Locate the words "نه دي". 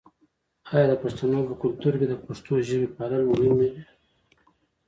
3.59-3.69